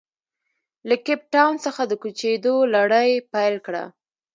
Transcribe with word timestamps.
له 0.89 0.95
کیپ 1.05 1.21
ټاون 1.33 1.55
څخه 1.65 1.81
د 1.87 1.93
کوچېدو 2.01 2.55
لړۍ 2.75 3.11
پیل 3.33 3.55
کړه. 3.65 3.83